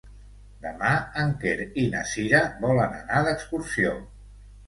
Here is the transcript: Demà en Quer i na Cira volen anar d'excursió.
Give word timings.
Demà 0.61 0.93
en 1.23 1.33
Quer 1.43 1.67
i 1.83 1.83
na 1.91 2.01
Cira 2.13 2.41
volen 2.65 2.97
anar 3.01 3.23
d'excursió. 3.27 3.93